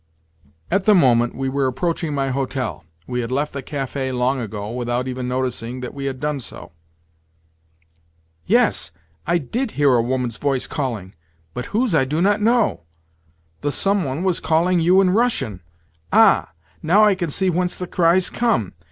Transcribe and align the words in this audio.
At 0.71 0.85
the 0.87 0.95
moment, 0.95 1.35
we 1.35 1.47
were 1.47 1.67
approaching 1.67 2.11
my 2.15 2.29
hotel. 2.31 2.83
We 3.05 3.19
had 3.21 3.31
left 3.31 3.53
the 3.53 3.61
café 3.61 4.11
long 4.11 4.39
ago, 4.39 4.71
without 4.71 5.07
even 5.07 5.27
noticing 5.27 5.81
that 5.81 5.93
we 5.93 6.05
had 6.05 6.19
done 6.19 6.39
so. 6.39 6.71
"Yes, 8.47 8.89
I 9.27 9.37
did 9.37 9.73
hear 9.77 9.93
a 9.93 10.01
woman's 10.01 10.37
voice 10.37 10.65
calling, 10.65 11.13
but 11.53 11.67
whose 11.67 11.93
I 11.93 12.05
do 12.05 12.19
not 12.19 12.41
know. 12.41 12.81
The 13.61 13.71
someone 13.71 14.23
was 14.23 14.39
calling 14.39 14.79
you 14.79 15.01
in 15.01 15.11
Russian. 15.11 15.61
Ah! 16.11 16.49
NOW 16.81 17.05
I 17.05 17.13
can 17.13 17.29
see 17.29 17.51
whence 17.51 17.75
the 17.77 17.85
cries 17.85 18.31
come. 18.31 18.73